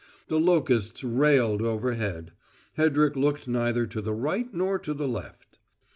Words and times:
The 0.29 0.39
locusts 0.39 1.03
railed 1.03 1.61
overhead: 1.61 2.31
Hedrick 2.75 3.15
looked 3.15 3.47
neither 3.47 3.85
to 3.85 4.01
the 4.01 4.15
right 4.15 4.51
nor 4.51 4.79
to 4.79 4.95
the 4.95 5.07
left. 5.07 5.59